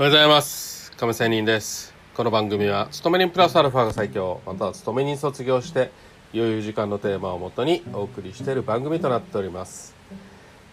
[0.00, 0.92] おはようございます。
[0.92, 1.92] 亀仙人です。
[2.14, 4.40] この番組は勤め人プラスアルファが最強。
[4.46, 5.90] または勤め人卒業して
[6.32, 9.94] 余裕時間のテーマをもとにお送りしている番組となっております。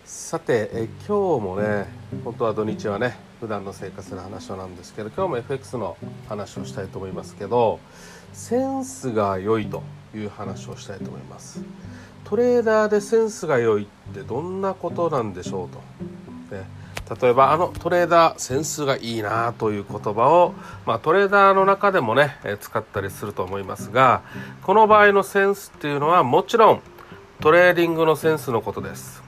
[0.05, 1.88] さてえ今日もね
[2.23, 5.98] 本当は土日はね普段の生活の話なんですけど今日も FX の
[6.30, 7.82] 話をしたいと思いますけど
[8.32, 9.84] センスが良いと
[10.16, 11.59] いう話をしたいと思います。
[12.23, 16.64] トレーダーでセンスが良いってどんなことなんでしょうと、ね、
[17.21, 20.54] 例えばあのトレーダーセンスがいいなという言葉を、
[20.86, 24.24] まあ、トレーダーの中でもね使ったりすると思いますが
[24.64, 26.82] この場合のセンスっていうのはもちろん
[27.39, 29.24] トレーディングのセンスのことです。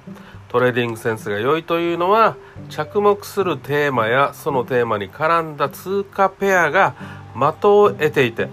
[0.48, 2.36] トレーディングセンスが良いというのは
[2.70, 6.96] 着目するテーマやそのテーマに絡んだ通貨ペアが
[7.36, 8.50] 的を得ていて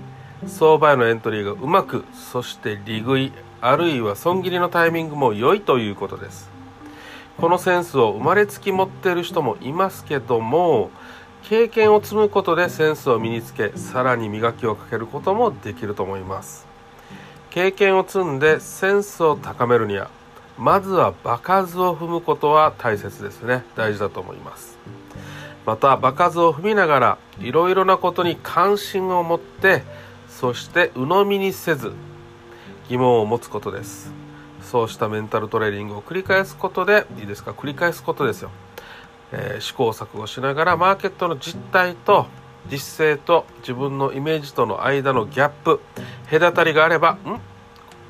[0.46, 6.55] 相場へのエントリーがうまくそして利食いあるいは損切りのタイミングも良いということです。
[7.38, 10.90] このセンスを生まれつき持っている人もいますけども
[11.42, 16.66] 経験を積むことでセンスを身につけさらに磨きをかけることもできると思います。
[17.50, 20.10] 経験を積んでセンスを高めるには
[20.58, 23.64] まずは場数を踏むことは大切ですね。
[23.76, 24.76] 大事だと思います。
[25.66, 29.84] また場数を踏みながらいろいろなことに関心を持って
[30.28, 31.92] そして鵜呑みにせず
[32.88, 34.25] 疑問を持つことです。
[34.62, 38.50] そうしたメンタルトレーニングを繰り返すことでいいですか繰り返すことですよ、
[39.32, 42.26] えー、試行錯誤しながらマーケットの実態と
[42.70, 45.80] 実勢と自分のイメージとの間のギャップ
[46.30, 47.40] 隔たりがあればん？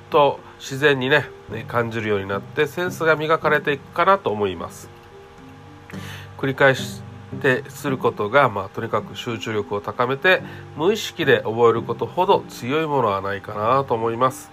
[0.09, 1.29] と自然にね
[1.69, 4.89] 感じるようになってセンスが磨かれていくかなと思います。
[6.39, 7.03] 繰り返し
[7.43, 10.43] てすることが、まあ、とにかく集中力を高めて
[10.77, 14.51] 無意識で覚えることほど強いものはないかなと思います。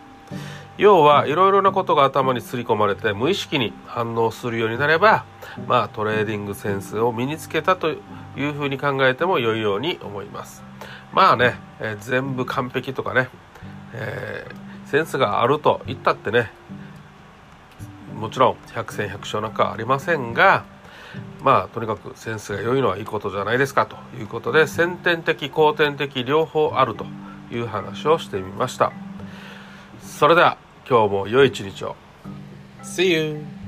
[0.78, 5.26] 要はいろいろなことが頭にすり込まれて無意識に反応するようになれば、
[5.68, 7.96] まあ、トレーディングセンスを身につけたとい
[8.38, 10.64] うふうに考えても良いように思います。
[11.14, 13.30] まあね、えー、全部完璧とかね、
[13.94, 16.52] えー、センスがあると言ったってね
[18.20, 20.66] もちろん百戦百勝なんかありませんが
[21.44, 27.06] まあとにかくセンスが良いのはいいことじゃないですかということで先天的後天的両方あると
[27.52, 28.92] いう話をしてみました。
[30.02, 30.58] それでは
[30.94, 31.96] 今日も良い一日を
[32.84, 33.63] See you!